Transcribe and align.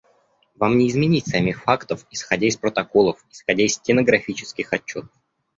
Вам 0.55 0.79
не 0.79 0.87
изменить 0.87 1.27
самих 1.27 1.61
фактов 1.61 2.07
исходя 2.09 2.47
из 2.47 2.57
протоколов, 2.57 3.23
исходя 3.29 3.63
из 3.65 3.73
стенографических 3.75 4.73
отчетов. 4.73 5.09